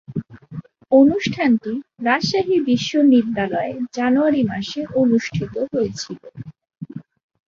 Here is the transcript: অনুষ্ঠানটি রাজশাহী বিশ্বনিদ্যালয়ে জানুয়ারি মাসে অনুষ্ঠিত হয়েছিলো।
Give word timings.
অনুষ্ঠানটি 0.91 1.71
রাজশাহী 2.01 2.55
বিশ্বনিদ্যালয়ে 2.67 3.73
জানুয়ারি 3.97 4.41
মাসে 4.51 4.81
অনুষ্ঠিত 5.01 5.53
হয়েছিলো। 5.67 6.27